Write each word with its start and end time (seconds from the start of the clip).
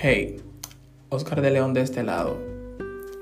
Hey, 0.00 0.40
Oscar 1.08 1.40
de 1.40 1.50
León 1.50 1.74
de 1.74 1.80
este 1.80 2.04
lado. 2.04 2.38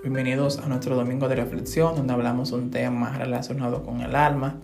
Bienvenidos 0.02 0.58
a 0.58 0.66
nuestro 0.66 0.94
domingo 0.94 1.26
de 1.26 1.34
reflexión 1.34 1.96
donde 1.96 2.12
hablamos 2.12 2.52
un 2.52 2.70
tema 2.70 3.16
relacionado 3.16 3.82
con 3.82 4.02
el 4.02 4.14
alma, 4.14 4.56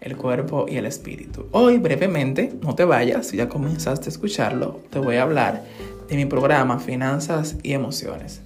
el 0.00 0.16
cuerpo 0.16 0.64
y 0.66 0.78
el 0.78 0.86
espíritu. 0.86 1.48
Hoy 1.52 1.76
brevemente, 1.76 2.54
no 2.62 2.74
te 2.74 2.86
vayas, 2.86 3.26
si 3.26 3.36
ya 3.36 3.50
comenzaste 3.50 4.06
a 4.06 4.08
escucharlo, 4.08 4.80
te 4.88 5.00
voy 5.00 5.16
a 5.16 5.22
hablar 5.24 5.62
de 6.08 6.16
mi 6.16 6.24
programa 6.24 6.78
Finanzas 6.78 7.56
y 7.62 7.74
Emociones. 7.74 8.40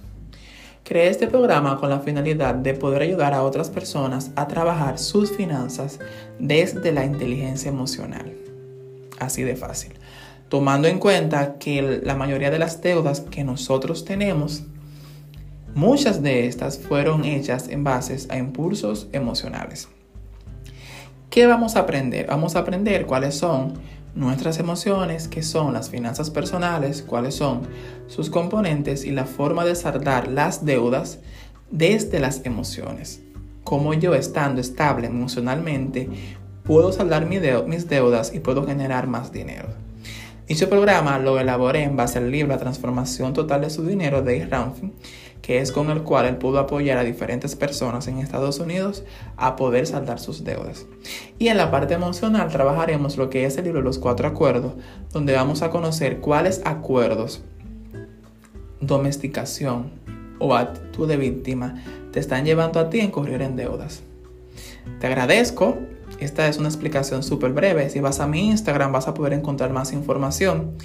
Creé 0.83 1.07
este 1.07 1.27
programa 1.27 1.79
con 1.79 1.89
la 1.89 2.01
finalidad 2.01 2.53
de 2.53 2.73
poder 2.73 3.01
ayudar 3.01 3.33
a 3.33 3.43
otras 3.43 3.69
personas 3.69 4.31
a 4.35 4.49
trabajar 4.49 4.99
sus 4.99 5.31
finanzas 5.31 6.01
desde 6.37 6.91
la 6.91 7.05
inteligencia 7.05 7.69
emocional. 7.69 8.33
Así 9.19 9.43
de 9.43 9.55
fácil 9.55 9.93
tomando 10.49 10.87
en 10.87 10.99
cuenta 10.99 11.57
que 11.57 12.01
la 12.03 12.15
mayoría 12.15 12.51
de 12.51 12.59
las 12.59 12.81
deudas 12.81 13.21
que 13.21 13.43
nosotros 13.43 14.05
tenemos, 14.05 14.63
muchas 15.73 16.21
de 16.21 16.47
estas 16.47 16.77
fueron 16.77 17.25
hechas 17.25 17.67
en 17.67 17.83
bases 17.83 18.27
a 18.29 18.37
impulsos 18.37 19.07
emocionales. 19.11 19.87
¿Qué 21.29 21.47
vamos 21.47 21.75
a 21.75 21.81
aprender? 21.81 22.27
Vamos 22.27 22.55
a 22.55 22.59
aprender 22.59 23.05
cuáles 23.05 23.35
son 23.35 23.73
nuestras 24.15 24.59
emociones, 24.59 25.27
qué 25.27 25.43
son 25.43 25.73
las 25.73 25.89
finanzas 25.89 26.29
personales, 26.29 27.01
cuáles 27.01 27.35
son 27.35 27.63
sus 28.07 28.29
componentes 28.29 29.03
y 29.03 29.11
la 29.11 29.25
forma 29.25 29.65
de 29.65 29.75
saldar 29.75 30.29
las 30.29 30.63
deudas 30.63 31.19
desde 31.71 32.19
las 32.19 32.45
emociones. 32.45 33.21
Cómo 33.65 33.93
yo 33.93 34.15
estando 34.15 34.61
estable 34.61 35.07
emocionalmente 35.07 36.07
puedo 36.63 36.93
saldar 36.93 37.25
mis 37.25 37.89
deudas 37.89 38.33
y 38.33 38.39
puedo 38.39 38.65
generar 38.65 39.07
más 39.07 39.33
dinero. 39.33 39.67
Dicho 40.47 40.69
programa 40.69 41.17
lo 41.17 41.39
elaboré 41.39 41.81
en 41.81 41.95
base 41.95 42.19
al 42.19 42.29
libro 42.29 42.49
La 42.49 42.59
transformación 42.59 43.33
total 43.33 43.61
de 43.61 43.71
su 43.71 43.83
dinero 43.83 44.21
de 44.21 44.45
Ramsey, 44.45 44.93
que 45.41 45.59
es 45.59 45.71
con 45.71 45.89
el 45.89 46.03
cual 46.03 46.27
él 46.27 46.37
pudo 46.37 46.59
apoyar 46.59 46.99
a 46.99 47.03
diferentes 47.03 47.55
personas 47.55 48.07
en 48.07 48.19
Estados 48.19 48.59
Unidos 48.59 49.03
a 49.37 49.55
poder 49.55 49.87
saldar 49.87 50.19
sus 50.19 50.43
deudas. 50.43 50.85
Y 51.39 51.47
en 51.47 51.57
la 51.57 51.71
parte 51.71 51.95
emocional 51.95 52.49
trabajaremos 52.49 53.17
lo 53.17 53.31
que 53.31 53.45
es 53.45 53.57
el 53.57 53.65
libro 53.65 53.81
Los 53.81 53.97
Cuatro 53.97 54.27
Acuerdos, 54.27 54.73
donde 55.11 55.33
vamos 55.33 55.63
a 55.63 55.71
conocer 55.71 56.19
cuáles 56.19 56.61
acuerdos, 56.63 57.41
domesticación 58.81 59.91
o 60.37 60.55
actitud 60.55 61.07
de 61.07 61.17
víctima 61.17 61.81
te 62.11 62.19
están 62.19 62.45
llevando 62.45 62.79
a 62.79 62.89
ti 62.89 62.99
a 62.99 63.03
incurrir 63.03 63.41
en 63.41 63.55
deudas. 63.55 64.03
Te 64.99 65.07
agradezco 65.07 65.77
esta 66.19 66.47
es 66.47 66.57
una 66.57 66.67
explicación 66.67 67.23
súper 67.23 67.51
breve. 67.53 67.89
Si 67.89 67.99
vas 67.99 68.19
a 68.19 68.27
mi 68.27 68.47
Instagram 68.47 68.91
vas 68.91 69.07
a 69.07 69.13
poder 69.13 69.33
encontrar 69.33 69.71
más 69.71 69.93
información. 69.93 70.77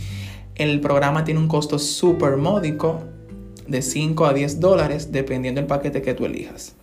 El 0.54 0.80
programa 0.80 1.24
tiene 1.24 1.40
un 1.40 1.48
costo 1.48 1.78
súper 1.78 2.36
módico 2.36 3.00
de 3.66 3.82
5 3.82 4.26
a 4.26 4.34
10 4.34 4.60
dólares 4.60 5.12
dependiendo 5.12 5.60
del 5.60 5.68
paquete 5.68 6.02
que 6.02 6.14
tú 6.14 6.26
elijas. 6.26 6.74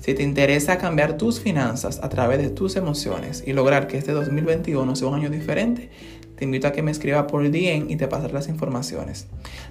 Si 0.00 0.14
te 0.14 0.22
interesa 0.22 0.78
cambiar 0.78 1.16
tus 1.16 1.40
finanzas 1.40 2.00
a 2.02 2.08
través 2.08 2.38
de 2.38 2.50
tus 2.50 2.76
emociones 2.76 3.44
y 3.46 3.52
lograr 3.52 3.86
que 3.86 3.98
este 3.98 4.12
2021 4.12 4.96
sea 4.96 5.08
un 5.08 5.14
año 5.14 5.30
diferente, 5.30 5.90
te 6.36 6.44
invito 6.44 6.66
a 6.66 6.72
que 6.72 6.82
me 6.82 6.90
escriba 6.90 7.26
por 7.28 7.48
DM 7.48 7.88
y 7.88 7.96
te 7.96 8.08
pasaré 8.08 8.32
las 8.32 8.48
informaciones. 8.48 9.26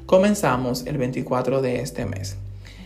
Comenzamos 0.06 0.86
el 0.86 0.98
24 0.98 1.62
de 1.62 1.82
este 1.82 2.06
mes. 2.06 2.38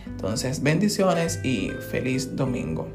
Entonces, 0.06 0.62
bendiciones 0.62 1.38
y 1.44 1.70
feliz 1.90 2.34
domingo. 2.34 2.88